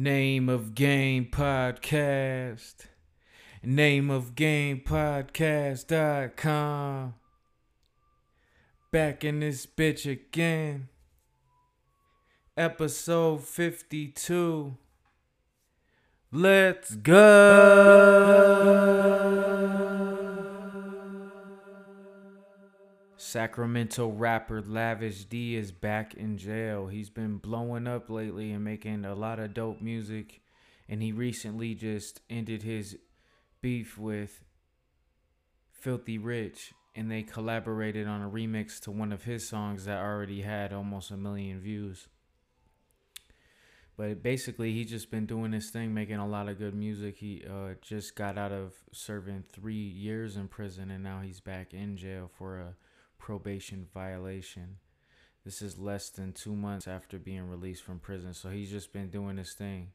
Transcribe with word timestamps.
Name 0.00 0.48
of 0.48 0.76
Game 0.76 1.26
Podcast. 1.28 2.86
Name 3.64 4.10
of 4.10 4.36
Game 4.36 4.80
Podcast.com. 4.86 6.34
Back 8.92 9.24
in 9.24 9.40
this 9.40 9.66
bitch 9.66 10.08
again. 10.08 10.86
Episode 12.56 13.42
52. 13.42 14.76
Let's 16.30 16.94
go. 16.94 17.16
Sacramento 23.20 24.06
rapper 24.06 24.62
Lavish 24.62 25.24
D 25.24 25.56
is 25.56 25.72
back 25.72 26.14
in 26.14 26.38
jail. 26.38 26.86
He's 26.86 27.10
been 27.10 27.38
blowing 27.38 27.88
up 27.88 28.08
lately 28.08 28.52
and 28.52 28.62
making 28.62 29.04
a 29.04 29.16
lot 29.16 29.40
of 29.40 29.54
dope 29.54 29.82
music. 29.82 30.40
And 30.88 31.02
he 31.02 31.10
recently 31.10 31.74
just 31.74 32.20
ended 32.30 32.62
his 32.62 32.96
beef 33.60 33.98
with 33.98 34.44
Filthy 35.72 36.16
Rich. 36.16 36.72
And 36.94 37.10
they 37.10 37.24
collaborated 37.24 38.06
on 38.06 38.22
a 38.22 38.30
remix 38.30 38.78
to 38.82 38.92
one 38.92 39.12
of 39.12 39.24
his 39.24 39.48
songs 39.48 39.84
that 39.86 39.98
already 39.98 40.42
had 40.42 40.72
almost 40.72 41.10
a 41.10 41.16
million 41.16 41.60
views. 41.60 42.06
But 43.96 44.22
basically, 44.22 44.72
he's 44.74 44.90
just 44.90 45.10
been 45.10 45.26
doing 45.26 45.50
this 45.50 45.70
thing, 45.70 45.92
making 45.92 46.18
a 46.18 46.28
lot 46.28 46.48
of 46.48 46.58
good 46.58 46.74
music. 46.74 47.16
He 47.18 47.42
uh, 47.44 47.74
just 47.82 48.14
got 48.14 48.38
out 48.38 48.52
of 48.52 48.74
serving 48.92 49.42
three 49.52 49.74
years 49.74 50.36
in 50.36 50.46
prison, 50.46 50.92
and 50.92 51.02
now 51.02 51.20
he's 51.20 51.40
back 51.40 51.74
in 51.74 51.96
jail 51.96 52.30
for 52.38 52.58
a 52.58 52.74
probation 53.18 53.86
violation. 53.92 54.76
This 55.44 55.62
is 55.62 55.78
less 55.78 56.10
than 56.10 56.32
two 56.32 56.54
months 56.54 56.86
after 56.86 57.18
being 57.18 57.48
released 57.48 57.82
from 57.82 57.98
prison. 57.98 58.34
So 58.34 58.50
he's 58.50 58.70
just 58.70 58.92
been 58.92 59.08
doing 59.08 59.36
this 59.36 59.54
thing, 59.54 59.92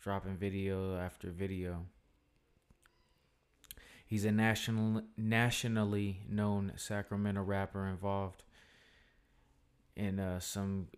dropping 0.00 0.36
video 0.36 0.96
after 0.96 1.30
video. 1.30 1.86
He's 4.06 4.24
a 4.24 4.32
national, 4.32 5.02
nationally 5.16 6.20
known 6.28 6.72
Sacramento 6.76 7.42
rapper 7.42 7.86
involved 7.86 8.44
in 9.96 10.20
uh, 10.20 10.38
some. 10.38 10.88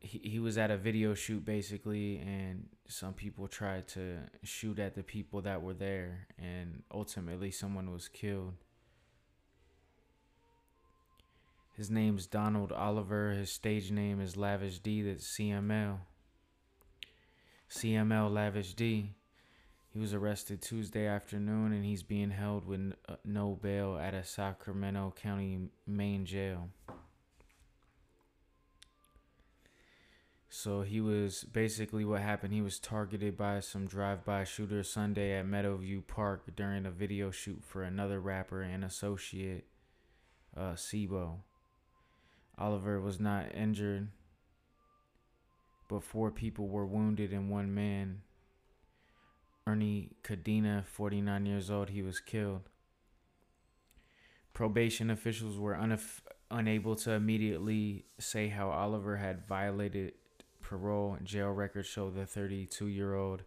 He, 0.00 0.20
he 0.22 0.38
was 0.38 0.56
at 0.56 0.70
a 0.70 0.76
video 0.76 1.14
shoot 1.14 1.44
basically, 1.44 2.18
and 2.18 2.68
some 2.86 3.12
people 3.12 3.48
tried 3.48 3.88
to 3.88 4.18
shoot 4.44 4.78
at 4.78 4.94
the 4.94 5.02
people 5.02 5.42
that 5.42 5.62
were 5.62 5.74
there, 5.74 6.28
and 6.38 6.84
ultimately 6.94 7.50
someone 7.50 7.90
was 7.90 8.06
killed. 8.06 8.54
His 11.78 11.92
name's 11.92 12.26
Donald 12.26 12.72
Oliver. 12.72 13.30
His 13.30 13.52
stage 13.52 13.92
name 13.92 14.20
is 14.20 14.36
Lavish 14.36 14.80
D. 14.80 15.00
That's 15.00 15.24
CML. 15.24 15.98
CML 17.70 18.34
Lavish 18.34 18.74
D. 18.74 19.12
He 19.90 20.00
was 20.00 20.12
arrested 20.12 20.60
Tuesday 20.60 21.06
afternoon 21.06 21.72
and 21.72 21.84
he's 21.84 22.02
being 22.02 22.30
held 22.30 22.66
with 22.66 22.94
uh, 23.08 23.14
no 23.24 23.56
bail 23.62 23.96
at 23.96 24.12
a 24.12 24.24
Sacramento 24.24 25.14
County 25.22 25.68
main 25.86 26.26
jail. 26.26 26.70
So 30.48 30.82
he 30.82 31.00
was 31.00 31.44
basically 31.44 32.04
what 32.04 32.22
happened. 32.22 32.54
He 32.54 32.60
was 32.60 32.80
targeted 32.80 33.36
by 33.36 33.60
some 33.60 33.86
drive-by 33.86 34.42
shooter 34.42 34.82
Sunday 34.82 35.38
at 35.38 35.46
Meadowview 35.46 36.08
Park 36.08 36.56
during 36.56 36.86
a 36.86 36.90
video 36.90 37.30
shoot 37.30 37.62
for 37.62 37.84
another 37.84 38.18
rapper 38.18 38.62
and 38.62 38.84
associate, 38.84 39.66
uh, 40.56 40.72
Sibo. 40.72 41.42
Oliver 42.58 43.00
was 43.00 43.20
not 43.20 43.54
injured, 43.54 44.08
but 45.88 46.02
four 46.02 46.30
people 46.30 46.68
were 46.68 46.86
wounded 46.86 47.32
and 47.32 47.50
one 47.50 47.74
man, 47.74 48.22
Ernie 49.66 50.10
Cadena, 50.22 50.84
49 50.84 51.46
years 51.46 51.70
old, 51.70 51.90
he 51.90 52.02
was 52.02 52.20
killed. 52.20 52.62
Probation 54.54 55.10
officials 55.10 55.58
were 55.58 55.74
unaf- 55.74 56.22
unable 56.50 56.96
to 56.96 57.12
immediately 57.12 58.06
say 58.18 58.48
how 58.48 58.70
Oliver 58.70 59.16
had 59.16 59.46
violated 59.46 60.14
parole. 60.60 61.16
Jail 61.22 61.50
records 61.50 61.86
show 61.86 62.10
the 62.10 62.26
32 62.26 62.86
year 62.86 63.14
old. 63.14 63.42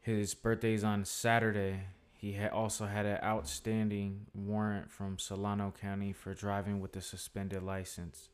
His 0.00 0.34
birthday's 0.34 0.84
on 0.84 1.04
Saturday. 1.04 1.80
He 2.26 2.32
had 2.32 2.50
also 2.50 2.86
had 2.86 3.06
an 3.06 3.20
outstanding 3.22 4.26
warrant 4.34 4.90
from 4.90 5.16
Solano 5.16 5.72
County 5.80 6.12
for 6.12 6.34
driving 6.34 6.80
with 6.80 6.96
a 6.96 7.00
suspended 7.00 7.62
license. 7.62 8.30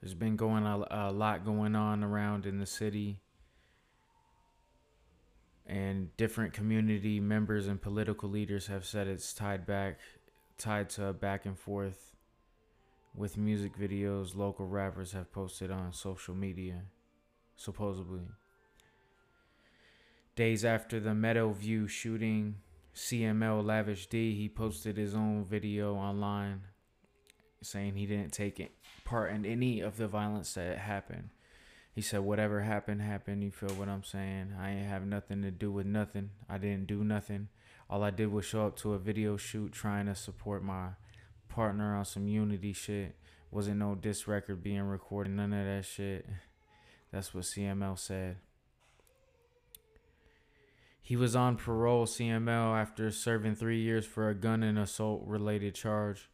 There's 0.00 0.14
been 0.14 0.36
going 0.36 0.64
a, 0.64 0.86
a 0.90 1.12
lot 1.12 1.44
going 1.44 1.76
on 1.76 2.02
around 2.02 2.46
in 2.46 2.60
the 2.60 2.64
city, 2.64 3.20
and 5.66 6.16
different 6.16 6.54
community 6.54 7.20
members 7.20 7.66
and 7.66 7.78
political 7.78 8.30
leaders 8.30 8.68
have 8.68 8.86
said 8.86 9.06
it's 9.06 9.34
tied 9.34 9.66
back, 9.66 9.98
tied 10.56 10.88
to 10.88 11.12
back 11.12 11.44
and 11.44 11.58
forth 11.58 12.14
with 13.14 13.36
music 13.36 13.76
videos 13.76 14.34
local 14.34 14.66
rappers 14.66 15.12
have 15.12 15.30
posted 15.30 15.70
on 15.70 15.92
social 15.92 16.34
media, 16.34 16.84
supposedly. 17.54 18.28
Days 20.36 20.64
after 20.64 21.00
the 21.00 21.10
Meadowview 21.10 21.88
shooting, 21.88 22.56
CML 22.94 23.64
Lavish 23.64 24.06
D, 24.06 24.34
he 24.34 24.48
posted 24.48 24.96
his 24.96 25.14
own 25.14 25.44
video 25.44 25.94
online 25.94 26.62
saying 27.62 27.94
he 27.94 28.06
didn't 28.06 28.32
take 28.32 28.72
part 29.04 29.32
in 29.32 29.44
any 29.44 29.80
of 29.80 29.96
the 29.96 30.08
violence 30.08 30.54
that 30.54 30.78
happened. 30.78 31.30
He 31.94 32.00
said, 32.00 32.20
Whatever 32.20 32.62
happened, 32.62 33.02
happened. 33.02 33.42
You 33.42 33.50
feel 33.50 33.70
what 33.70 33.88
I'm 33.88 34.04
saying? 34.04 34.54
I 34.58 34.70
ain't 34.70 34.88
have 34.88 35.04
nothing 35.04 35.42
to 35.42 35.50
do 35.50 35.70
with 35.70 35.86
nothing. 35.86 36.30
I 36.48 36.58
didn't 36.58 36.86
do 36.86 37.04
nothing. 37.04 37.48
All 37.90 38.04
I 38.04 38.10
did 38.10 38.32
was 38.32 38.44
show 38.44 38.66
up 38.66 38.76
to 38.78 38.94
a 38.94 38.98
video 38.98 39.36
shoot 39.36 39.72
trying 39.72 40.06
to 40.06 40.14
support 40.14 40.62
my 40.62 40.90
partner 41.48 41.96
on 41.96 42.04
some 42.04 42.28
unity 42.28 42.72
shit. 42.72 43.16
Wasn't 43.50 43.78
no 43.78 43.96
diss 43.96 44.28
record 44.28 44.62
being 44.62 44.82
recorded, 44.82 45.32
none 45.32 45.52
of 45.52 45.66
that 45.66 45.84
shit. 45.84 46.26
That's 47.12 47.34
what 47.34 47.44
CML 47.44 47.98
said. 47.98 48.36
He 51.10 51.16
was 51.16 51.34
on 51.34 51.56
parole 51.56 52.06
CML 52.06 52.80
after 52.80 53.10
serving 53.10 53.56
three 53.56 53.80
years 53.80 54.06
for 54.06 54.28
a 54.28 54.34
gun 54.36 54.62
and 54.62 54.78
assault 54.78 55.24
related 55.26 55.74
charge 55.74 56.30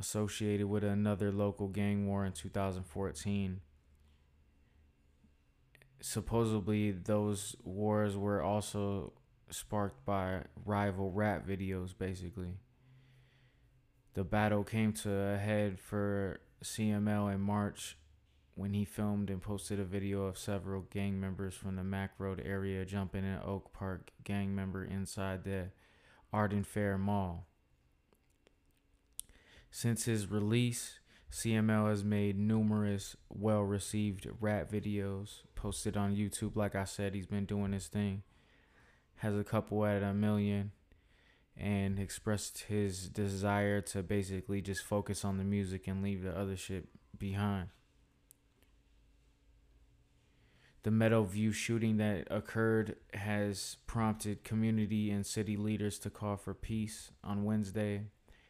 associated 0.00 0.68
with 0.68 0.82
another 0.82 1.30
local 1.30 1.68
gang 1.68 2.06
war 2.06 2.24
in 2.24 2.32
2014. 2.32 3.60
Supposedly, 6.00 6.92
those 6.92 7.56
wars 7.62 8.16
were 8.16 8.42
also 8.42 9.12
sparked 9.50 10.02
by 10.06 10.44
rival 10.64 11.12
rap 11.12 11.46
videos, 11.46 11.92
basically. 11.94 12.54
The 14.14 14.24
battle 14.24 14.64
came 14.64 14.94
to 14.94 15.14
a 15.14 15.36
head 15.36 15.78
for 15.78 16.40
CML 16.62 17.34
in 17.34 17.42
March 17.42 17.98
when 18.54 18.72
he 18.72 18.84
filmed 18.84 19.30
and 19.30 19.42
posted 19.42 19.80
a 19.80 19.84
video 19.84 20.26
of 20.26 20.38
several 20.38 20.82
gang 20.82 21.20
members 21.20 21.54
from 21.54 21.76
the 21.76 21.84
Mack 21.84 22.12
Road 22.18 22.40
area 22.44 22.84
jumping 22.84 23.24
an 23.24 23.40
Oak 23.44 23.72
Park 23.72 24.12
gang 24.22 24.54
member 24.54 24.84
inside 24.84 25.44
the 25.44 25.70
Arden 26.32 26.64
Fair 26.64 26.96
Mall. 26.96 27.46
Since 29.70 30.04
his 30.04 30.30
release, 30.30 31.00
CML 31.32 31.88
has 31.88 32.04
made 32.04 32.38
numerous 32.38 33.16
well 33.28 33.62
received 33.62 34.28
rap 34.40 34.70
videos 34.70 35.42
posted 35.56 35.96
on 35.96 36.14
YouTube. 36.14 36.54
Like 36.54 36.76
I 36.76 36.84
said, 36.84 37.14
he's 37.14 37.26
been 37.26 37.46
doing 37.46 37.72
his 37.72 37.88
thing. 37.88 38.22
Has 39.16 39.36
a 39.36 39.42
couple 39.42 39.84
at 39.84 40.02
a 40.02 40.14
million 40.14 40.70
and 41.56 41.98
expressed 41.98 42.64
his 42.68 43.08
desire 43.08 43.80
to 43.80 44.02
basically 44.04 44.60
just 44.60 44.84
focus 44.84 45.24
on 45.24 45.38
the 45.38 45.44
music 45.44 45.88
and 45.88 46.04
leave 46.04 46.22
the 46.22 46.38
other 46.38 46.56
shit 46.56 46.86
behind. 47.18 47.68
The 50.84 50.90
Meadowview 50.90 51.54
shooting 51.54 51.96
that 51.96 52.28
occurred 52.30 52.96
has 53.14 53.78
prompted 53.86 54.44
community 54.44 55.10
and 55.10 55.24
city 55.24 55.56
leaders 55.56 55.98
to 56.00 56.10
call 56.10 56.36
for 56.36 56.52
peace 56.52 57.10
on 57.24 57.44
Wednesday. 57.44 58.02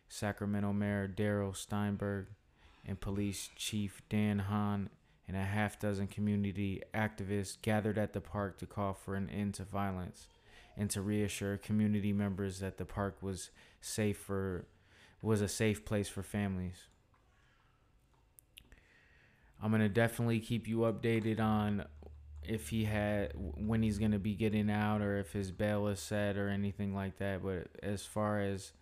Sacramento 0.08 0.72
Mayor 0.72 1.06
Darrell 1.06 1.54
Steinberg 1.54 2.26
and 2.84 3.00
Police 3.00 3.50
Chief 3.54 4.02
Dan 4.08 4.40
Hahn 4.40 4.90
and 5.28 5.36
a 5.36 5.44
half 5.44 5.78
dozen 5.78 6.08
community 6.08 6.82
activists 6.92 7.56
gathered 7.62 7.98
at 7.98 8.12
the 8.12 8.20
park 8.20 8.58
to 8.58 8.66
call 8.66 8.94
for 8.94 9.14
an 9.14 9.30
end 9.30 9.54
to 9.54 9.62
violence 9.62 10.26
and 10.76 10.90
to 10.90 11.00
reassure 11.00 11.56
community 11.56 12.12
members 12.12 12.58
that 12.58 12.78
the 12.78 12.84
park 12.84 13.16
was 13.22 13.50
safe 13.80 14.19
for 14.19 14.66
was 15.22 15.40
a 15.40 15.48
safe 15.48 15.84
place 15.84 16.08
for 16.08 16.25
families. 16.25 16.88
I'm 19.62 19.70
going 19.70 19.82
to 19.82 19.88
definitely 19.88 20.40
keep 20.40 20.66
you 20.66 20.78
updated 20.78 21.38
on 21.38 21.87
if 22.46 22.69
he 22.69 22.85
had 22.85 23.32
when 23.35 23.82
he's 23.82 23.99
going 23.99 24.12
to 24.12 24.19
be 24.19 24.35
getting 24.35 24.70
out 24.70 25.00
or 25.00 25.19
if 25.19 25.32
his 25.32 25.50
bail 25.50 25.87
is 25.88 26.00
set 26.00 26.37
or 26.37 26.49
anything 26.49 26.94
like 26.94 27.19
that, 27.19 27.43
but 27.43 27.69
as 27.82 28.05
far 28.05 28.41
as 28.41 28.73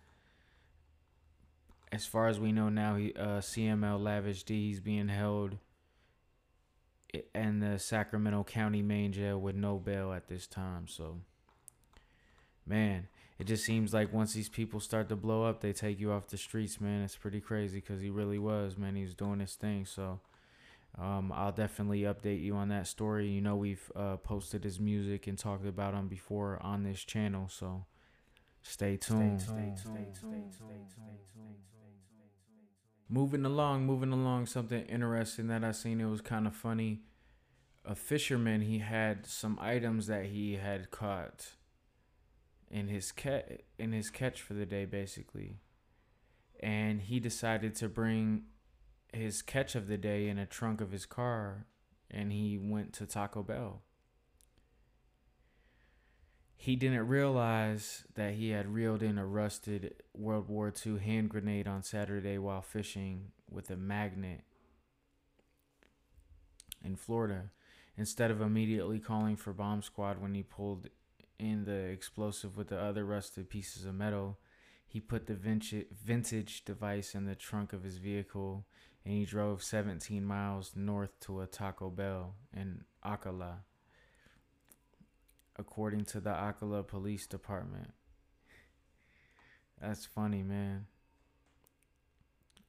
as 1.91 2.05
far 2.05 2.27
as 2.27 2.39
we 2.39 2.51
know 2.51 2.69
now, 2.69 2.95
he 2.95 3.13
uh, 3.13 3.39
CML 3.39 4.01
Lavish 4.01 4.43
D 4.43 4.69
he's 4.69 4.79
being 4.79 5.09
held 5.09 5.57
in 7.35 7.59
the 7.59 7.77
Sacramento 7.77 8.43
County 8.43 8.81
main 8.81 9.11
jail 9.11 9.39
with 9.39 9.55
no 9.55 9.77
bail 9.77 10.11
at 10.11 10.27
this 10.27 10.47
time. 10.47 10.87
So, 10.87 11.17
man, 12.65 13.07
it 13.37 13.45
just 13.45 13.63
seems 13.63 13.93
like 13.93 14.11
once 14.11 14.33
these 14.33 14.49
people 14.49 14.79
start 14.79 15.09
to 15.09 15.15
blow 15.15 15.43
up, 15.43 15.61
they 15.61 15.73
take 15.73 15.99
you 15.99 16.11
off 16.11 16.27
the 16.27 16.37
streets, 16.37 16.81
man. 16.81 17.03
It's 17.03 17.15
pretty 17.15 17.41
crazy 17.41 17.79
because 17.79 18.01
he 18.01 18.09
really 18.09 18.39
was, 18.39 18.77
man. 18.77 18.95
He 18.95 19.03
was 19.03 19.13
doing 19.13 19.39
his 19.39 19.53
thing. 19.53 19.85
So, 19.85 20.19
um, 20.97 21.31
I'll 21.35 21.51
definitely 21.51 22.01
update 22.01 22.43
you 22.43 22.55
on 22.55 22.69
that 22.69 22.87
story. 22.87 23.27
You 23.27 23.41
know, 23.41 23.55
we've 23.55 23.91
uh, 23.95 24.17
posted 24.17 24.63
his 24.63 24.79
music 24.79 25.25
and 25.27 25.37
talked 25.37 25.65
about 25.65 25.93
him 25.93 26.07
before 26.07 26.59
on 26.61 26.83
this 26.83 27.03
channel. 27.03 27.47
So, 27.49 27.85
stay 28.61 28.97
tuned. 28.97 29.41
Moving 33.09 33.45
along, 33.45 33.85
moving 33.85 34.11
along, 34.11 34.45
something 34.45 34.83
interesting 34.85 35.47
that 35.47 35.63
I 35.63 35.71
seen. 35.71 35.99
It 35.99 36.05
was 36.05 36.21
kind 36.21 36.45
of 36.47 36.55
funny. 36.55 37.01
A 37.85 37.95
fisherman, 37.95 38.61
he 38.61 38.79
had 38.79 39.25
some 39.25 39.57
items 39.61 40.07
that 40.07 40.27
he 40.27 40.55
had 40.55 40.89
caught 40.89 41.55
in 42.71 42.87
his 42.87 43.11
catch 43.11 43.45
in 43.77 43.91
his 43.91 44.09
catch 44.09 44.41
for 44.41 44.53
the 44.53 44.65
day, 44.65 44.85
basically, 44.85 45.57
and 46.59 47.01
he 47.01 47.19
decided 47.19 47.75
to 47.75 47.89
bring 47.89 48.43
his 49.15 49.41
catch 49.41 49.75
of 49.75 49.87
the 49.87 49.97
day 49.97 50.27
in 50.27 50.37
a 50.37 50.45
trunk 50.45 50.81
of 50.81 50.91
his 50.91 51.05
car, 51.05 51.65
and 52.09 52.31
he 52.31 52.57
went 52.57 52.93
to 52.93 53.05
Taco 53.05 53.43
Bell 53.43 53.83
he 56.63 56.77
didn't 56.77 57.09
realize 57.09 58.05
that 58.15 58.35
he 58.35 58.51
had 58.51 58.73
reeled 58.73 59.03
in 59.03 59.17
a 59.17 59.25
rusted 59.25 59.95
World 60.13 60.47
War 60.47 60.71
II 60.85 60.97
hand 60.97 61.27
grenade 61.27 61.67
on 61.67 61.83
Saturday 61.83 62.37
while 62.37 62.61
fishing 62.61 63.33
with 63.51 63.69
a 63.69 63.75
magnet 63.75 64.45
in 66.81 66.95
Florida. 66.95 67.49
Instead 67.97 68.31
of 68.31 68.39
immediately 68.39 68.99
calling 68.99 69.35
for 69.35 69.51
bomb 69.51 69.81
squad 69.81 70.21
when 70.21 70.33
he 70.35 70.41
pulled 70.41 70.87
in 71.37 71.65
the 71.65 71.73
explosive 71.73 72.55
with 72.55 72.69
the 72.69 72.79
other 72.79 73.03
rusted 73.03 73.49
pieces 73.49 73.83
of 73.83 73.93
metal, 73.93 74.39
he 74.87 75.01
put 75.01 75.27
the 75.27 75.35
vintage 75.35 76.63
device 76.63 77.13
in 77.13 77.25
the 77.25 77.35
trunk 77.35 77.73
of 77.73 77.83
his 77.83 77.97
vehicle 77.97 78.65
and 79.05 79.13
he 79.13 79.25
drove 79.25 79.63
17 79.63 80.23
miles 80.23 80.73
north 80.75 81.19
to 81.21 81.41
a 81.41 81.47
Taco 81.47 81.89
Bell 81.89 82.35
in 82.55 82.83
Ocala 83.05 83.57
according 85.57 86.05
to 86.05 86.19
the 86.19 86.31
Ocala 86.31 86.87
Police 86.87 87.27
Department. 87.27 87.93
That's 89.79 90.05
funny, 90.05 90.43
man. 90.43 90.87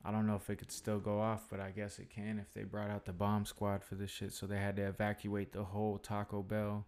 I 0.04 0.10
don't 0.10 0.26
know 0.26 0.36
if 0.36 0.50
it 0.50 0.56
could 0.56 0.72
still 0.72 0.98
go 0.98 1.18
off, 1.20 1.46
but 1.48 1.60
I 1.60 1.70
guess 1.70 1.98
it 1.98 2.10
can 2.10 2.38
if 2.38 2.52
they 2.52 2.64
brought 2.64 2.90
out 2.90 3.06
the 3.06 3.12
bomb 3.12 3.46
squad 3.46 3.82
for 3.82 3.94
this 3.94 4.10
shit. 4.10 4.34
So 4.34 4.46
they 4.46 4.58
had 4.58 4.76
to 4.76 4.86
evacuate 4.86 5.52
the 5.52 5.64
whole 5.64 5.96
Taco 5.96 6.42
Bell. 6.42 6.86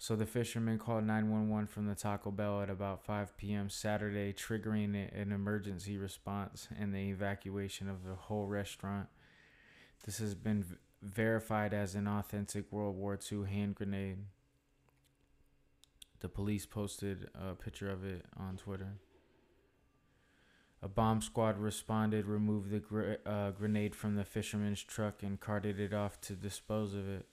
So 0.00 0.14
the 0.14 0.26
fisherman 0.26 0.78
called 0.78 1.04
911 1.04 1.66
from 1.66 1.86
the 1.86 1.96
Taco 1.96 2.30
Bell 2.30 2.62
at 2.62 2.70
about 2.70 3.04
5 3.04 3.36
p.m. 3.36 3.68
Saturday, 3.68 4.32
triggering 4.32 4.94
an 5.12 5.32
emergency 5.32 5.98
response 5.98 6.68
and 6.78 6.94
the 6.94 7.10
evacuation 7.10 7.88
of 7.88 8.04
the 8.04 8.14
whole 8.14 8.46
restaurant. 8.46 9.08
This 10.06 10.18
has 10.18 10.36
been 10.36 10.64
verified 11.02 11.74
as 11.74 11.96
an 11.96 12.06
authentic 12.06 12.70
World 12.70 12.96
War 12.96 13.18
II 13.30 13.44
hand 13.46 13.74
grenade. 13.74 14.18
The 16.20 16.28
police 16.28 16.64
posted 16.64 17.28
a 17.34 17.54
picture 17.54 17.90
of 17.90 18.04
it 18.04 18.24
on 18.36 18.56
Twitter. 18.56 18.94
A 20.80 20.88
bomb 20.88 21.20
squad 21.22 21.58
responded, 21.58 22.26
removed 22.26 22.70
the 22.70 22.78
gr- 22.78 23.14
uh, 23.26 23.50
grenade 23.50 23.96
from 23.96 24.14
the 24.14 24.24
fisherman's 24.24 24.82
truck, 24.82 25.24
and 25.24 25.40
carted 25.40 25.80
it 25.80 25.92
off 25.92 26.20
to 26.22 26.34
dispose 26.34 26.94
of 26.94 27.08
it. 27.08 27.26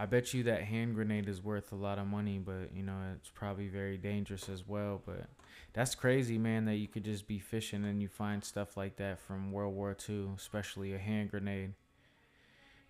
I 0.00 0.06
bet 0.06 0.32
you 0.32 0.44
that 0.44 0.62
hand 0.62 0.94
grenade 0.94 1.28
is 1.28 1.42
worth 1.42 1.72
a 1.72 1.76
lot 1.76 1.98
of 1.98 2.06
money, 2.06 2.38
but 2.38 2.74
you 2.74 2.82
know, 2.82 2.96
it's 3.14 3.28
probably 3.28 3.68
very 3.68 3.98
dangerous 3.98 4.48
as 4.48 4.66
well. 4.66 5.02
But 5.04 5.26
that's 5.72 5.94
crazy, 5.94 6.38
man, 6.38 6.64
that 6.64 6.76
you 6.76 6.88
could 6.88 7.04
just 7.04 7.28
be 7.28 7.38
fishing 7.38 7.84
and 7.84 8.00
you 8.00 8.08
find 8.08 8.42
stuff 8.42 8.76
like 8.76 8.96
that 8.96 9.20
from 9.20 9.52
World 9.52 9.74
War 9.74 9.96
II, 10.08 10.28
especially 10.36 10.94
a 10.94 10.98
hand 10.98 11.30
grenade 11.30 11.74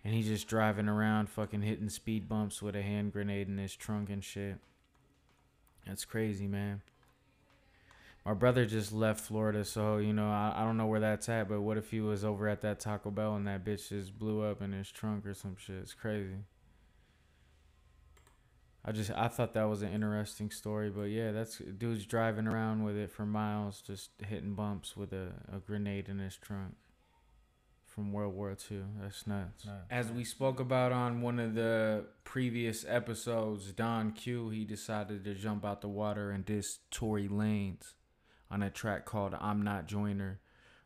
and 0.03 0.13
he's 0.13 0.27
just 0.27 0.47
driving 0.47 0.87
around 0.87 1.29
fucking 1.29 1.61
hitting 1.61 1.89
speed 1.89 2.27
bumps 2.27 2.61
with 2.61 2.75
a 2.75 2.81
hand 2.81 3.13
grenade 3.13 3.47
in 3.47 3.57
his 3.57 3.75
trunk 3.75 4.09
and 4.09 4.23
shit. 4.23 4.57
That's 5.85 6.05
crazy, 6.05 6.47
man. 6.47 6.81
My 8.25 8.33
brother 8.33 8.65
just 8.65 8.91
left 8.91 9.19
Florida, 9.19 9.63
so 9.65 9.97
you 9.97 10.13
know 10.13 10.29
I, 10.29 10.53
I 10.55 10.63
don't 10.63 10.77
know 10.77 10.85
where 10.85 10.99
that's 10.99 11.27
at. 11.29 11.49
But 11.49 11.61
what 11.61 11.77
if 11.77 11.89
he 11.89 12.01
was 12.01 12.23
over 12.23 12.47
at 12.47 12.61
that 12.61 12.79
Taco 12.79 13.09
Bell 13.09 13.35
and 13.35 13.47
that 13.47 13.65
bitch 13.65 13.89
just 13.89 14.17
blew 14.17 14.43
up 14.43 14.61
in 14.61 14.73
his 14.73 14.91
trunk 14.91 15.25
or 15.25 15.33
some 15.33 15.55
shit? 15.57 15.77
It's 15.77 15.93
crazy. 15.93 16.37
I 18.83 18.91
just 18.91 19.11
I 19.11 19.27
thought 19.27 19.53
that 19.53 19.69
was 19.69 19.83
an 19.83 19.91
interesting 19.91 20.49
story, 20.49 20.89
but 20.89 21.03
yeah, 21.03 21.31
that's 21.31 21.57
dude's 21.59 22.05
driving 22.05 22.47
around 22.47 22.83
with 22.83 22.95
it 22.95 23.11
for 23.11 23.25
miles, 23.25 23.81
just 23.81 24.09
hitting 24.27 24.55
bumps 24.55 24.97
with 24.97 25.13
a, 25.13 25.33
a 25.53 25.59
grenade 25.59 26.09
in 26.09 26.17
his 26.17 26.35
trunk 26.35 26.75
from 27.85 28.11
World 28.11 28.33
War 28.33 28.49
II. 28.49 28.81
That's 28.99 29.27
nuts. 29.27 29.65
nuts. 29.65 29.85
As 29.91 30.11
we 30.11 30.23
spoke 30.23 30.59
about 30.59 30.91
on 30.91 31.21
one 31.21 31.39
of 31.39 31.53
the 31.53 32.05
previous 32.23 32.83
episodes, 32.87 33.71
Don 33.71 34.13
Q, 34.13 34.49
he 34.49 34.65
decided 34.65 35.25
to 35.25 35.35
jump 35.35 35.63
out 35.63 35.81
the 35.81 35.87
water 35.89 36.31
and 36.31 36.43
diss 36.43 36.79
Tory 36.89 37.27
Lanez 37.27 37.93
on 38.49 38.63
a 38.63 38.71
track 38.71 39.05
called 39.05 39.35
I'm 39.39 39.61
Not 39.61 39.87
Joiner." 39.87 40.39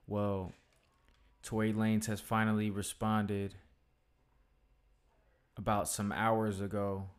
Well, 0.06 0.52
Tory 1.44 1.72
Lanez 1.72 2.08
has 2.08 2.20
finally 2.20 2.70
responded 2.70 3.56
about 5.56 5.88
some 5.88 6.12
hours 6.12 6.60
ago 6.60 7.10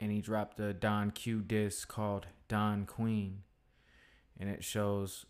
and 0.00 0.10
he 0.10 0.20
dropped 0.20 0.58
a 0.60 0.72
Don 0.72 1.10
Q 1.10 1.40
disc 1.40 1.88
called 1.88 2.26
Don 2.48 2.86
Queen. 2.86 3.42
And 4.38 4.50
it 4.50 4.64
shows 4.64 5.26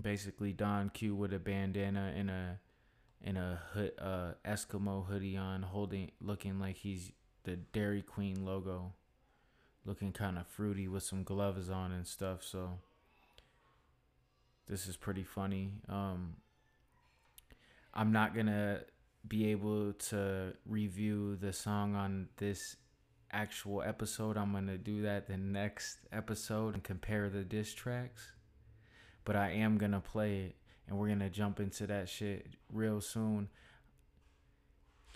basically 0.00 0.52
Don 0.52 0.88
Q 0.88 1.14
with 1.14 1.32
a 1.32 1.38
bandana 1.38 2.12
and 2.16 2.30
a 2.30 2.58
in 3.24 3.36
a 3.36 3.60
hood, 3.72 3.92
uh, 4.00 4.32
Eskimo 4.44 5.06
hoodie 5.06 5.36
on, 5.36 5.62
holding, 5.62 6.10
looking 6.20 6.58
like 6.58 6.78
he's 6.78 7.12
the 7.44 7.56
Dairy 7.56 8.02
Queen 8.02 8.44
logo, 8.44 8.94
looking 9.84 10.12
kind 10.12 10.38
of 10.38 10.46
fruity 10.48 10.88
with 10.88 11.04
some 11.04 11.22
gloves 11.22 11.70
on 11.70 11.92
and 11.92 12.06
stuff. 12.06 12.42
So 12.42 12.78
this 14.66 14.88
is 14.88 14.96
pretty 14.96 15.22
funny. 15.22 15.74
Um, 15.88 16.36
I'm 17.94 18.10
not 18.10 18.34
gonna 18.34 18.80
be 19.26 19.50
able 19.50 19.92
to 19.92 20.54
review 20.66 21.36
the 21.36 21.52
song 21.52 21.94
on 21.94 22.28
this 22.38 22.76
actual 23.32 23.82
episode. 23.82 24.36
I'm 24.36 24.52
gonna 24.52 24.78
do 24.78 25.02
that 25.02 25.26
the 25.26 25.36
next 25.36 25.98
episode 26.12 26.74
and 26.74 26.82
compare 26.82 27.28
the 27.28 27.42
diss 27.44 27.72
tracks. 27.74 28.32
But 29.24 29.36
I 29.36 29.50
am 29.50 29.78
gonna 29.78 30.00
play 30.00 30.38
it 30.40 30.56
and 30.88 30.98
we're 30.98 31.08
gonna 31.08 31.30
jump 31.30 31.60
into 31.60 31.86
that 31.86 32.08
shit 32.08 32.46
real 32.72 33.00
soon. 33.00 33.48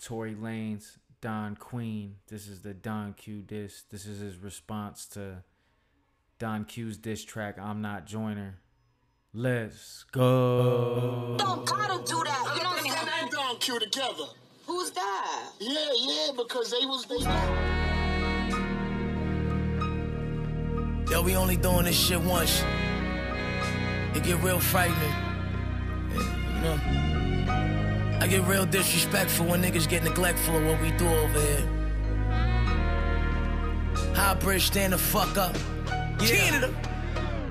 Tory 0.01 0.35
Lanez, 0.35 0.97
Don 1.21 1.55
Queen. 1.55 2.17
This 2.27 2.47
is 2.47 2.61
the 2.61 2.73
Don 2.73 3.13
Q 3.13 3.41
diss. 3.41 3.83
This 3.89 4.05
is 4.05 4.19
his 4.19 4.37
response 4.37 5.05
to 5.07 5.43
Don 6.39 6.65
Q's 6.65 6.97
diss 6.97 7.23
track. 7.23 7.57
I'm 7.59 7.81
not 7.81 8.05
Joiner. 8.05 8.59
Let's 9.33 10.03
go. 10.11 11.35
Don't 11.37 11.65
gotta 11.65 12.03
do 12.03 12.23
that. 12.23 12.53
You 12.55 12.63
know 12.63 12.69
what 12.69 12.79
I 12.79 12.83
mean? 12.83 12.93
and 13.21 13.31
Don 13.31 13.57
Q 13.57 13.79
together. 13.79 14.25
Who's 14.65 14.91
that? 14.91 15.49
Yeah, 15.59 15.91
yeah, 15.97 16.31
because 16.35 16.71
they 16.71 16.85
was 16.85 17.05
they. 17.05 17.86
Yo, 21.09 21.21
we 21.21 21.37
only 21.37 21.55
doing 21.55 21.85
this 21.85 21.97
shit 21.97 22.19
once. 22.19 22.63
It 24.13 24.23
get 24.23 24.43
real 24.43 24.59
frightening. 24.59 25.13
You 26.11 26.61
know? 26.61 26.79
I 28.19 28.27
get 28.29 28.45
real 28.45 28.65
disrespectful 28.65 29.45
when 29.45 29.63
niggas 29.63 29.87
get 29.87 30.03
neglectful 30.03 30.57
of 30.57 30.65
what 30.65 30.81
we 30.81 30.91
do 30.91 31.07
over 31.07 31.39
here. 31.39 31.69
High 34.15 34.33
bridge, 34.33 34.67
stand 34.67 34.91
the 34.91 34.97
fuck 34.97 35.37
up. 35.37 35.55
Yeah. 36.19 36.27
Canada. 36.27 36.73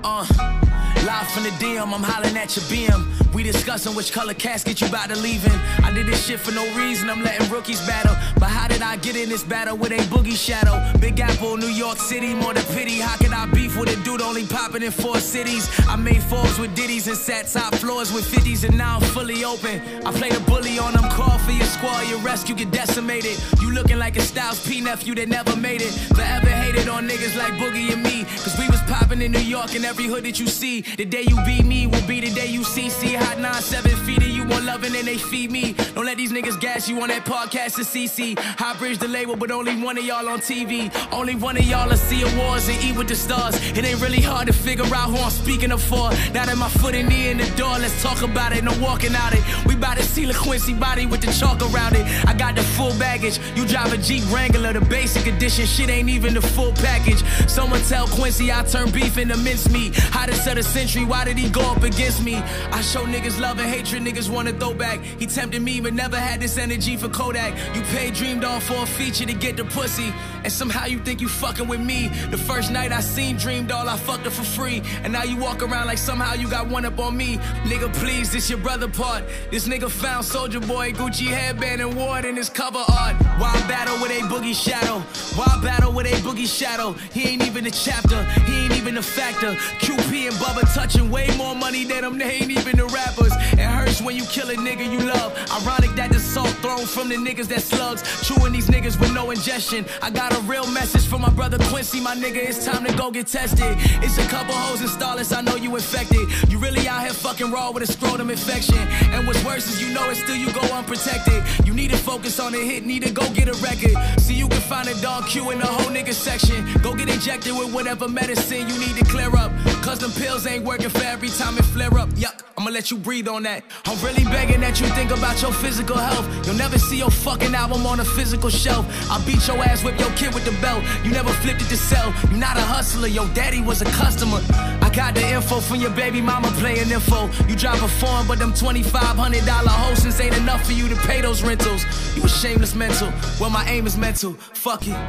Uh. 0.03 0.93
Live 1.07 1.29
from 1.29 1.43
the 1.43 1.51
DM, 1.51 1.93
I'm 1.93 2.03
hollering 2.03 2.35
at 2.35 2.53
your 2.57 2.65
BM. 2.65 3.33
We 3.33 3.41
discussing 3.41 3.95
which 3.95 4.11
color 4.11 4.33
casket 4.33 4.81
you 4.81 4.87
about 4.87 5.07
to 5.07 5.15
leave 5.15 5.45
in. 5.45 5.57
I 5.85 5.89
did 5.93 6.05
this 6.05 6.25
shit 6.25 6.37
for 6.37 6.51
no 6.51 6.65
reason, 6.75 7.09
I'm 7.09 7.23
letting 7.23 7.49
rookies 7.49 7.79
battle. 7.87 8.13
But 8.37 8.49
how 8.49 8.67
did 8.67 8.81
I 8.81 8.97
get 8.97 9.15
in 9.15 9.29
this 9.29 9.41
battle 9.41 9.77
with 9.77 9.93
a 9.93 9.99
boogie 10.13 10.35
shadow? 10.35 10.75
Big 10.99 11.17
Apple, 11.21 11.55
New 11.55 11.67
York 11.69 11.97
City, 11.97 12.33
more 12.33 12.53
than 12.53 12.65
pity. 12.75 12.99
How 12.99 13.15
could 13.15 13.31
I 13.31 13.45
beef 13.45 13.77
with 13.77 13.89
a 13.89 14.03
dude 14.03 14.21
only 14.21 14.45
popping 14.45 14.83
in 14.83 14.91
four 14.91 15.19
cities? 15.19 15.69
I 15.87 15.95
made 15.95 16.21
fours 16.23 16.59
with 16.59 16.75
ditties 16.75 17.07
and 17.07 17.15
sat 17.15 17.47
top 17.47 17.73
floors 17.75 18.11
with 18.11 18.25
50s, 18.29 18.67
and 18.67 18.77
now 18.77 18.97
I'm 18.97 19.01
fully 19.15 19.45
open. 19.45 19.79
I 20.05 20.11
played 20.11 20.35
a 20.35 20.41
bully 20.41 20.77
on 20.77 20.91
them, 20.91 21.09
call 21.11 21.37
for 21.37 21.51
your 21.51 21.67
squad, 21.67 22.05
your 22.09 22.19
rescue 22.19 22.53
get 22.53 22.71
decimated. 22.71 23.37
You 23.61 23.71
looking 23.71 23.97
like 23.97 24.17
a 24.17 24.21
Styles 24.21 24.59
P 24.67 24.81
nephew 24.81 25.15
that 25.15 25.29
never 25.29 25.55
made 25.55 25.81
it. 25.81 25.91
Forever 26.15 26.49
hated 26.49 26.89
on 26.89 27.07
niggas 27.07 27.37
like 27.37 27.53
Boogie 27.53 27.93
and 27.93 28.03
me. 28.03 28.25
Cause 28.43 28.57
we 28.59 28.67
was 28.67 28.81
popping 28.83 29.21
in 29.21 29.31
New 29.31 29.47
York 29.55 29.73
in 29.73 29.85
every 29.85 30.05
hood 30.05 30.25
that 30.25 30.39
you 30.39 30.47
see. 30.47 30.83
The 30.97 31.05
day 31.05 31.25
you 31.27 31.37
beat 31.45 31.63
me 31.63 31.85
will 31.85 32.07
be 32.07 32.21
the 32.21 32.31
day 32.31 32.47
you 32.47 32.63
see. 32.63 32.89
See 32.89 33.13
hot 33.13 33.37
nine 33.37 33.61
seven 33.61 33.95
feet 33.97 34.16
more 34.47 34.61
loving 34.61 34.93
than 34.93 35.05
they 35.05 35.17
feed 35.17 35.51
me. 35.51 35.73
Don't 35.93 36.05
let 36.05 36.17
these 36.17 36.31
niggas 36.31 36.59
gas 36.59 36.87
you 36.87 36.99
on 37.01 37.09
that 37.09 37.25
podcast 37.25 37.75
to 37.75 37.81
CC. 37.81 38.37
High 38.39 38.77
bridge 38.77 38.97
the 38.97 39.07
label, 39.07 39.35
but 39.35 39.51
only 39.51 39.75
one 39.81 39.97
of 39.97 40.03
y'all 40.05 40.27
on 40.27 40.39
TV. 40.39 40.91
Only 41.11 41.35
one 41.35 41.57
of 41.57 41.63
y'all 41.63 41.89
will 41.89 41.97
see 41.97 42.21
awards 42.21 42.67
and 42.69 42.81
eat 42.83 42.97
with 42.97 43.07
the 43.07 43.15
stars. 43.15 43.55
It 43.77 43.83
ain't 43.83 44.01
really 44.01 44.21
hard 44.21 44.47
to 44.47 44.53
figure 44.53 44.85
out 44.95 45.09
who 45.09 45.17
I'm 45.17 45.29
speaking 45.29 45.71
of 45.71 45.81
for. 45.81 46.09
Now 46.33 46.45
that 46.45 46.57
my 46.57 46.69
foot 46.69 46.95
and 46.95 47.09
knee 47.09 47.29
in 47.29 47.37
the 47.37 47.49
door, 47.55 47.77
let's 47.79 48.01
talk 48.01 48.21
about 48.21 48.55
it. 48.55 48.63
No 48.63 48.73
walking 48.81 49.15
out 49.15 49.33
it. 49.33 49.43
We 49.65 49.75
bout 49.75 49.97
to 49.97 50.03
see 50.03 50.25
the 50.25 50.33
Quincy 50.33 50.73
body 50.73 51.05
with 51.05 51.21
the 51.21 51.31
chalk 51.31 51.61
around 51.61 51.95
it. 51.95 52.05
I 52.25 52.33
got 52.33 52.55
the 52.55 52.63
full 52.63 52.97
baggage. 52.97 53.39
You 53.55 53.65
drive 53.65 53.91
a 53.93 53.97
Jeep 53.97 54.23
Wrangler, 54.31 54.73
the 54.73 54.81
basic 54.81 55.27
edition. 55.27 55.65
Shit 55.65 55.89
ain't 55.89 56.09
even 56.09 56.33
the 56.33 56.41
full 56.41 56.71
package. 56.73 57.23
Someone 57.49 57.81
tell 57.81 58.07
Quincy 58.07 58.51
I 58.51 58.63
turn 58.63 58.91
beef 58.91 59.17
into 59.17 59.37
mincemeat. 59.37 59.95
Hottest 59.95 60.47
of 60.47 60.55
the 60.55 60.63
century, 60.63 61.05
why 61.05 61.25
did 61.25 61.37
he 61.37 61.49
go 61.49 61.61
up 61.61 61.83
against 61.83 62.23
me? 62.23 62.35
I 62.71 62.81
show 62.81 63.03
niggas 63.05 63.39
love 63.39 63.59
and 63.59 63.69
hatred, 63.69 64.03
niggas 64.03 64.29
wanna 64.37 64.53
throw 64.53 64.71
back. 64.71 64.99
He 65.17 65.25
tempted 65.25 65.63
me, 65.63 65.81
but 65.81 65.95
never 65.95 66.15
had 66.15 66.39
this 66.39 66.59
energy 66.59 66.95
for 66.95 67.09
Kodak. 67.09 67.55
You 67.75 67.81
paid 67.95 68.13
Dream 68.13 68.39
Doll 68.39 68.59
for 68.59 68.83
a 68.83 68.85
feature 68.85 69.25
to 69.25 69.33
get 69.33 69.57
the 69.57 69.65
pussy. 69.65 70.13
And 70.43 70.53
somehow 70.53 70.85
you 70.85 70.99
think 70.99 71.21
you 71.21 71.27
fucking 71.27 71.67
with 71.67 71.81
me. 71.81 72.09
The 72.29 72.37
first 72.37 72.71
night 72.71 72.91
I 72.91 72.99
seen 72.99 73.37
Dream 73.37 73.65
Doll, 73.65 73.89
I 73.89 73.97
fucked 73.97 74.25
her 74.25 74.29
for 74.29 74.43
free. 74.43 74.83
And 75.03 75.11
now 75.11 75.23
you 75.23 75.37
walk 75.37 75.63
around 75.63 75.87
like 75.87 75.97
somehow 75.97 76.35
you 76.35 76.47
got 76.47 76.67
one 76.69 76.85
up 76.85 76.99
on 76.99 77.17
me. 77.17 77.37
Nigga, 77.65 77.91
please, 77.95 78.31
this 78.31 78.47
your 78.47 78.59
brother 78.59 78.87
part. 78.87 79.23
This 79.49 79.67
nigga 79.67 79.89
found 79.89 80.23
Soldier 80.23 80.59
Boy, 80.59 80.91
Gucci 80.91 81.25
headband, 81.25 81.81
and 81.81 81.95
wore 81.95 82.19
it 82.19 82.25
in 82.25 82.35
his 82.35 82.49
cover 82.49 82.83
art. 83.01 83.15
Wild 83.39 83.67
battle 83.67 83.95
with 84.01 84.11
a 84.11 84.21
boogie 84.27 84.53
shadow. 84.53 85.01
Wild 85.35 85.63
battle 85.63 85.91
with 85.91 86.05
a 86.05 86.15
boogie 86.21 86.47
shadow. 86.47 86.93
He 87.11 87.27
ain't 87.27 87.43
even 87.47 87.65
a 87.65 87.71
chapter, 87.71 88.23
he 88.45 88.65
ain't 88.65 88.77
even 88.77 88.97
a 88.97 89.01
factor. 89.01 89.53
QP 89.83 90.27
and 90.27 90.35
Bubba 90.35 90.71
touching 90.75 91.09
way 91.09 91.27
more 91.37 91.55
money 91.55 91.83
than 91.85 92.03
them, 92.03 92.19
they 92.19 92.31
ain't 92.35 92.51
even 92.51 92.77
the 92.77 92.85
rappers. 92.85 93.33
It 93.53 93.65
hurts 93.65 93.99
when 94.01 94.15
you 94.15 94.26
kill 94.29 94.49
a 94.49 94.55
nigga 94.55 94.89
you 94.89 94.99
love. 94.99 95.33
Ironic 95.61 95.91
that 95.95 96.11
the 96.11 96.19
salt 96.19 96.49
thrown 96.61 96.85
from 96.85 97.09
the 97.09 97.15
niggas 97.15 97.47
that 97.47 97.61
slugs. 97.61 98.01
Chewing 98.27 98.53
these 98.53 98.67
niggas 98.67 98.99
with 98.99 99.13
no 99.13 99.31
ingestion. 99.31 99.85
I 100.01 100.09
got 100.09 100.35
a 100.35 100.39
real 100.41 100.67
message 100.71 101.05
from 101.07 101.21
my 101.21 101.29
brother 101.29 101.57
Quincy, 101.69 101.99
my 101.99 102.15
nigga. 102.15 102.37
It's 102.37 102.65
time 102.65 102.83
to 102.85 102.93
go 102.95 103.11
get 103.11 103.27
tested. 103.27 103.75
It's 104.03 104.17
a 104.17 104.27
couple 104.27 104.53
hoes 104.53 104.81
in 104.81 104.87
Starless, 104.87 105.33
I 105.33 105.41
know 105.41 105.55
you 105.55 105.75
infected. 105.75 106.27
You 106.49 106.57
really 106.57 106.87
out 106.87 107.01
here 107.03 107.13
fucking 107.13 107.51
raw 107.51 107.71
with 107.71 107.83
a 107.83 107.87
scrotum 107.87 108.29
infection. 108.29 108.79
And 109.13 109.27
what's 109.27 109.43
worse 109.45 109.67
is 109.67 109.81
you 109.81 109.93
know 109.93 110.09
it 110.09 110.15
still 110.15 110.35
you 110.35 110.51
go 110.53 110.61
unprotected. 110.75 111.43
You 111.65 111.73
need 111.73 111.91
to 111.91 111.97
focus 111.97 112.39
on 112.39 112.51
the 112.51 112.59
hit, 112.59 112.85
need 112.85 113.03
to 113.03 113.11
go 113.11 113.27
get 113.33 113.47
a 113.47 113.53
record. 113.63 113.95
See 114.19 114.35
you 114.35 114.47
can 114.47 114.61
find 114.61 114.87
a 114.87 114.99
dog 115.01 115.27
Q 115.27 115.51
in 115.51 115.59
the 115.59 115.65
whole 115.65 115.91
nigga 115.91 116.13
section. 116.13 116.65
Go 116.81 116.93
get 116.93 117.09
injected 117.09 117.53
with 117.53 117.73
whatever 117.73 118.07
medicine 118.07 118.67
you 118.67 118.79
need 118.79 118.95
to 118.97 119.05
clear 119.05 119.35
up. 119.35 119.51
Cause 119.87 119.99
them 119.99 120.11
pills 120.11 120.45
ain't 120.45 120.65
working 120.65 120.89
for 120.89 121.01
every 121.03 121.29
time 121.29 121.57
it 121.57 121.63
flare 121.63 121.97
up. 121.97 122.09
Yuck, 122.09 122.41
I'ma 122.57 122.71
let 122.71 122.91
you 122.91 122.97
breathe 122.97 123.29
on 123.29 123.43
that. 123.43 123.63
I'm 123.85 123.97
really 124.03 124.25
begging 124.25 124.59
that 124.59 124.81
you 124.81 124.87
think 124.87 125.11
about 125.11 125.41
your 125.41 125.53
physical 125.53 125.95
health. 125.95 126.27
You'll 126.45 126.57
never 126.57 126.77
see 126.77 126.97
your 126.97 127.09
fucking 127.09 127.55
album 127.55 127.85
on 127.85 128.01
a 128.01 128.03
physical 128.03 128.49
shelf. 128.49 128.85
I 129.09 129.23
beat 129.25 129.47
your 129.47 129.55
ass, 129.63 129.85
whip 129.85 129.97
your 129.97 130.09
kid 130.17 130.33
with 130.33 130.43
the 130.43 130.51
belt. 130.59 130.83
You 131.05 131.11
never 131.11 131.31
flipped 131.39 131.61
it 131.61 131.69
to 131.69 131.77
sell. 131.77 132.13
You're 132.29 132.37
not 132.37 132.57
a 132.57 132.61
hustler, 132.61 133.07
your 133.07 133.29
daddy 133.29 133.61
was 133.61 133.81
a 133.81 133.85
customer. 133.85 134.41
I 134.81 134.91
got 134.93 135.15
the 135.15 135.25
info 135.25 135.61
from 135.61 135.77
your 135.77 135.91
baby 135.91 136.19
mama 136.19 136.49
playing 136.59 136.91
info. 136.91 137.29
You 137.47 137.55
drive 137.55 137.81
a 137.81 137.87
form, 137.87 138.27
but 138.27 138.39
them 138.39 138.51
$2,500 138.51 138.83
hostings 138.83 140.19
ain't 140.21 140.35
enough 140.35 140.65
for 140.65 140.73
you 140.73 140.89
to 140.89 140.97
pay 141.07 141.21
those 141.21 141.43
rentals. 141.43 141.85
You 142.13 142.25
a 142.25 142.27
shameless 142.27 142.75
mental. 142.75 143.09
Well, 143.39 143.51
my 143.51 143.63
aim 143.69 143.87
is 143.87 143.95
mental. 143.95 144.33
Fuck 144.33 144.85
it. 144.85 144.99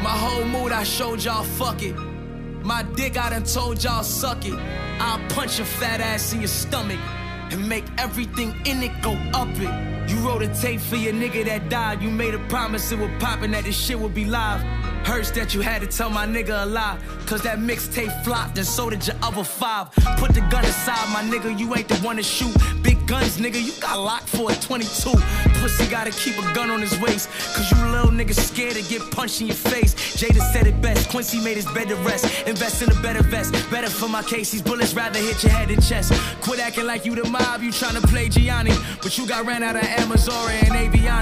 My 0.00 0.14
whole 0.14 0.44
mood, 0.44 0.70
I 0.70 0.84
showed 0.84 1.24
y'all, 1.24 1.42
fuck 1.42 1.82
it. 1.82 1.96
My 2.68 2.82
dick, 2.82 3.16
I 3.16 3.30
done 3.30 3.44
told 3.44 3.82
y'all, 3.82 4.02
suck 4.02 4.44
it. 4.44 4.52
I'll 5.00 5.26
punch 5.30 5.56
your 5.56 5.66
fat 5.66 6.02
ass 6.02 6.34
in 6.34 6.40
your 6.40 6.48
stomach 6.48 6.98
and 7.50 7.66
make 7.66 7.86
everything 7.96 8.54
in 8.66 8.82
it 8.82 8.92
go 9.00 9.12
up 9.32 9.48
it. 9.56 10.10
You 10.10 10.16
wrote 10.18 10.42
a 10.42 10.48
tape 10.48 10.82
for 10.82 10.96
your 10.96 11.14
nigga 11.14 11.46
that 11.46 11.70
died. 11.70 12.02
You 12.02 12.10
made 12.10 12.34
a 12.34 12.38
promise 12.50 12.92
it 12.92 12.98
would 12.98 13.18
pop 13.20 13.40
and 13.40 13.54
that 13.54 13.64
this 13.64 13.74
shit 13.74 13.98
would 13.98 14.12
be 14.12 14.26
live. 14.26 14.62
Hurts 15.08 15.30
that 15.30 15.54
you 15.54 15.62
had 15.62 15.80
to 15.80 15.86
tell 15.86 16.10
my 16.10 16.26
nigga 16.26 16.64
a 16.64 16.66
lie. 16.66 16.98
Cause 17.24 17.40
that 17.42 17.58
mixtape 17.58 18.12
flopped 18.24 18.58
and 18.58 18.66
so 18.66 18.90
did 18.90 19.06
your 19.06 19.16
other 19.22 19.42
five. 19.42 19.90
Put 20.18 20.34
the 20.34 20.42
gun 20.50 20.62
aside, 20.66 21.08
my 21.14 21.22
nigga, 21.22 21.58
you 21.58 21.74
ain't 21.74 21.88
the 21.88 21.96
one 21.96 22.16
to 22.16 22.22
shoot. 22.22 22.54
Big 22.82 23.06
guns, 23.06 23.38
nigga, 23.38 23.58
you 23.62 23.72
got 23.80 23.98
locked 23.98 24.28
for 24.28 24.50
a 24.50 24.54
22. 24.54 25.10
Pussy 25.60 25.86
gotta 25.90 26.10
keep 26.10 26.36
a 26.36 26.54
gun 26.54 26.68
on 26.70 26.82
his 26.82 26.98
waist. 27.00 27.30
Cause 27.54 27.70
you 27.70 27.78
little 27.88 28.10
niggas 28.10 28.38
scared 28.38 28.74
to 28.74 28.82
get 28.82 29.00
punched 29.10 29.40
in 29.40 29.46
your 29.46 29.56
face. 29.56 29.94
Jada 30.16 30.40
said 30.52 30.66
it 30.66 30.78
best, 30.82 31.08
Quincy 31.08 31.40
made 31.42 31.56
his 31.56 31.66
bed 31.72 31.88
to 31.88 31.96
rest. 31.96 32.46
Invest 32.46 32.82
in 32.82 32.90
a 32.90 33.00
better 33.00 33.22
vest, 33.22 33.54
better 33.70 33.88
for 33.88 34.10
my 34.10 34.22
case. 34.22 34.50
These 34.50 34.62
bullets 34.62 34.92
rather 34.92 35.18
hit 35.18 35.42
your 35.42 35.52
head 35.52 35.70
and 35.70 35.82
chest. 35.82 36.12
Quit 36.42 36.60
acting 36.60 36.86
like 36.86 37.06
you 37.06 37.14
the 37.14 37.26
mob, 37.30 37.62
you 37.62 37.70
tryna 37.70 38.06
play 38.10 38.28
Gianni. 38.28 38.72
But 39.02 39.16
you 39.16 39.26
got 39.26 39.46
ran 39.46 39.62
out 39.62 39.76
of 39.76 39.82
Amazura 39.82 40.50
and 40.64 40.74
Aviani. 40.76 41.17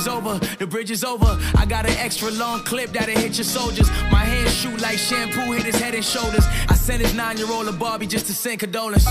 Is 0.00 0.08
over, 0.08 0.38
the 0.56 0.66
bridge 0.66 0.90
is 0.90 1.04
over. 1.04 1.38
I 1.54 1.66
got 1.66 1.84
an 1.84 1.94
extra 1.98 2.30
long 2.30 2.60
clip 2.60 2.90
that'll 2.92 3.14
hit 3.14 3.36
your 3.36 3.44
soldiers. 3.44 3.90
My 4.10 4.24
hands 4.24 4.54
shoot 4.54 4.80
like 4.80 4.96
shampoo, 4.96 5.52
hit 5.52 5.64
his 5.64 5.78
head 5.78 5.94
and 5.94 6.02
shoulders. 6.02 6.46
I 6.70 6.74
sent 6.74 7.02
his 7.02 7.12
nine 7.12 7.36
year 7.36 7.52
old 7.52 7.68
a 7.68 7.72
Barbie 7.72 8.06
just 8.06 8.24
to 8.28 8.32
send 8.32 8.60
condolence. 8.60 9.06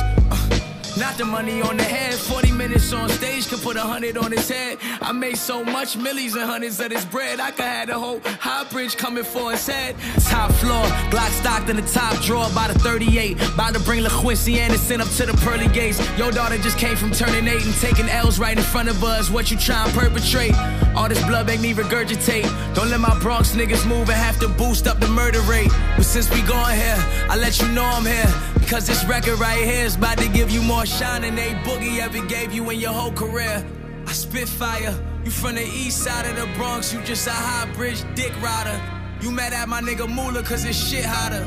Not 1.00 1.18
the 1.18 1.24
money 1.24 1.62
on 1.62 1.78
the 1.78 1.84
head, 1.84 2.14
40 2.14 2.52
minutes 2.52 2.92
on 2.92 3.08
stage 3.08 3.48
could 3.48 3.62
put 3.62 3.78
a 3.78 3.82
hundred 3.82 4.18
on 4.18 4.34
his 4.34 4.50
head. 4.50 4.80
I 5.02 5.14
made 5.14 5.38
so 5.38 5.64
much 5.64 5.96
millies 5.96 6.36
and 6.36 6.44
hundreds 6.44 6.78
of 6.82 6.90
this 6.90 7.06
bread, 7.06 7.40
I 7.40 7.52
could 7.52 7.64
have 7.64 7.88
the 7.88 7.98
whole 7.98 8.20
high 8.26 8.66
bridge 8.66 8.98
coming 8.98 9.24
for 9.24 9.52
his 9.52 9.66
head. 9.66 9.96
Top 10.28 10.52
floor, 10.52 10.84
Glock 11.10 11.30
stocked 11.40 11.70
in 11.70 11.78
the 11.78 11.84
top 11.84 12.22
drawer 12.22 12.50
by 12.54 12.68
the 12.68 12.78
38. 12.80 13.42
About 13.54 13.76
to 13.76 13.80
bring 13.80 14.04
LaQuincy 14.04 14.58
Anderson 14.58 15.00
up 15.00 15.08
to 15.12 15.26
the 15.26 15.34
pearly 15.38 15.70
gates. 15.70 16.00
Your 16.18 16.32
daughter 16.32 16.58
just 16.58 16.78
came 16.78 16.98
from 16.98 17.12
turning 17.12 17.48
eight 17.48 17.64
and 17.66 17.76
taking 17.76 18.10
L's 18.10 18.38
right 18.38 18.58
in 18.58 18.64
front 18.64 18.90
of 18.90 19.02
us. 19.02 19.30
What 19.30 19.50
you 19.50 19.58
trying 19.58 19.90
to 19.90 19.98
perpetrate? 19.98 20.54
All 20.98 21.08
this 21.08 21.24
blood 21.24 21.48
make 21.48 21.62
me 21.62 21.74
regurgitate. 21.74 22.44
Don't 22.76 22.90
let 22.90 23.00
my 23.00 23.18
Bronx 23.20 23.56
niggas 23.56 23.88
move 23.88 24.10
and 24.10 24.20
have 24.20 24.38
to 24.40 24.50
boost 24.50 24.86
up 24.86 25.00
the 25.00 25.08
murder 25.08 25.40
rate. 25.42 25.72
But 25.96 26.04
since 26.04 26.30
we 26.30 26.42
gone 26.42 26.76
here, 26.76 26.98
I 27.30 27.38
let 27.38 27.62
you 27.62 27.70
know 27.70 27.86
I'm 27.86 28.06
here. 28.06 28.28
Cause 28.70 28.86
this 28.86 29.04
record 29.06 29.40
right 29.40 29.66
here 29.66 29.84
is 29.84 29.96
about 29.96 30.20
to 30.20 30.30
give 30.30 30.52
you 30.52 30.62
more 30.62 30.86
shine 30.86 31.24
than 31.24 31.40
a 31.40 31.56
boogie 31.64 31.98
ever 31.98 32.24
gave 32.28 32.54
you 32.54 32.70
in 32.70 32.80
your 32.80 32.92
whole 32.92 33.12
career. 33.12 33.66
I 34.06 34.12
spit 34.12 34.48
fire. 34.48 34.94
You 35.26 35.32
from 35.32 35.56
the 35.56 35.64
east 35.64 36.04
side 36.04 36.28
of 36.28 36.36
the 36.36 36.46
Bronx, 36.56 36.94
you 36.94 37.02
just 37.02 37.26
a 37.26 37.32
high 37.32 37.66
bridge 37.74 38.04
dick 38.14 38.32
rider. 38.44 38.80
You 39.22 39.32
mad 39.32 39.54
at 39.54 39.68
my 39.68 39.82
nigga 39.82 40.08
Moolah 40.08 40.44
cause 40.44 40.66
it's 40.66 40.78
shit 40.78 41.04
hotter. 41.04 41.46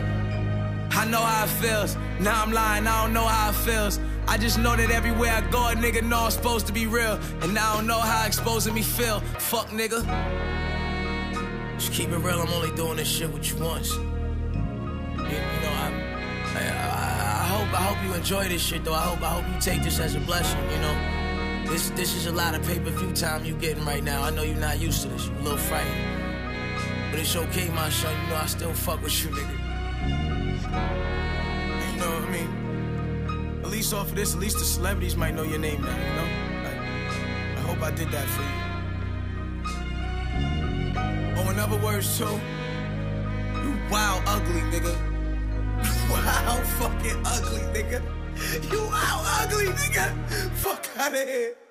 I 0.90 1.04
know 1.04 1.20
how 1.20 1.44
it 1.44 1.50
feels. 1.50 1.96
Now 2.18 2.42
I'm 2.42 2.50
lying, 2.50 2.88
I 2.88 3.04
don't 3.04 3.12
know 3.12 3.24
how 3.24 3.50
it 3.50 3.54
feels. 3.54 4.00
I 4.26 4.36
just 4.36 4.58
know 4.58 4.74
that 4.74 4.90
everywhere 4.90 5.30
I 5.32 5.48
go, 5.48 5.68
a 5.68 5.74
nigga 5.74 6.02
know 6.02 6.24
I'm 6.24 6.32
supposed 6.32 6.66
to 6.66 6.72
be 6.72 6.88
real. 6.88 7.20
And 7.40 7.56
I 7.56 7.76
don't 7.76 7.86
know 7.86 8.00
how 8.00 8.26
exposing 8.26 8.74
me 8.74 8.82
feel. 8.82 9.20
Fuck 9.38 9.68
nigga. 9.68 10.02
Just 11.78 11.92
keep 11.92 12.10
it 12.10 12.18
real, 12.18 12.40
I'm 12.42 12.48
only 12.48 12.74
doing 12.74 12.96
this 12.96 13.06
shit 13.06 13.32
with 13.32 13.48
you 13.48 13.64
once. 13.64 13.96
Hope 17.72 17.80
I 17.80 17.84
hope 17.84 18.04
you 18.04 18.14
enjoy 18.14 18.48
this 18.48 18.62
shit 18.62 18.84
though. 18.84 18.94
I 18.94 19.00
hope 19.00 19.22
I 19.22 19.30
hope 19.30 19.48
you 19.48 19.60
take 19.60 19.82
this 19.82 19.98
as 19.98 20.14
a 20.14 20.20
blessing, 20.20 20.60
you 20.70 20.78
know. 20.78 20.94
This 21.70 21.90
this 21.90 22.14
is 22.14 22.26
a 22.26 22.32
lot 22.32 22.54
of 22.54 22.62
pay-per-view 22.66 23.12
time 23.12 23.44
you 23.44 23.54
getting 23.54 23.84
right 23.84 24.04
now. 24.04 24.22
I 24.22 24.30
know 24.30 24.42
you're 24.42 24.56
not 24.56 24.78
used 24.78 25.02
to 25.02 25.08
this. 25.08 25.26
You 25.26 25.32
a 25.32 25.42
little 25.42 25.58
frightened. 25.58 27.10
But 27.10 27.20
it's 27.20 27.34
okay, 27.34 27.68
my 27.70 27.88
son. 27.88 28.14
You 28.22 28.28
know 28.28 28.36
I 28.36 28.46
still 28.46 28.74
fuck 28.74 29.02
with 29.02 29.24
you, 29.24 29.30
nigga. 29.30 29.58
You 31.88 31.96
know 31.98 32.10
what 32.10 32.24
I 32.24 32.30
mean? 32.30 33.60
At 33.64 33.70
least 33.70 33.94
off 33.94 34.10
of 34.10 34.16
this, 34.16 34.34
at 34.34 34.40
least 34.40 34.58
the 34.58 34.64
celebrities 34.64 35.16
might 35.16 35.34
know 35.34 35.44
your 35.44 35.58
name 35.58 35.80
now, 35.82 35.96
you 35.96 36.14
know? 36.14 36.28
I 37.56 37.60
hope 37.60 37.80
I 37.82 37.90
did 37.90 38.10
that 38.10 38.26
for 38.28 38.42
you. 38.42 38.48
Oh, 41.38 41.50
in 41.50 41.58
other 41.58 41.78
words, 41.78 42.18
too, 42.18 42.24
you 43.62 43.78
wild 43.90 44.22
ugly, 44.26 44.60
nigga. 44.72 45.11
Wow, 46.10 46.62
fucking 46.78 47.22
ugly, 47.24 47.60
nigga. 47.74 48.02
You 48.72 48.80
out 48.92 49.24
ugly, 49.42 49.66
nigga. 49.66 50.50
Fuck 50.54 50.88
out 50.98 51.14
of 51.14 51.28
here. 51.28 51.61